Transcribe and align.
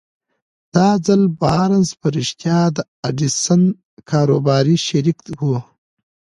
دا 0.75 0.89
ځل 1.05 1.21
بارنس 1.41 1.89
په 1.99 2.07
رښتيا 2.17 2.59
د 2.75 2.77
ايډېسن 3.07 3.61
کاروباري 4.09 4.77
شريک 4.87 5.19
و. 5.47 5.51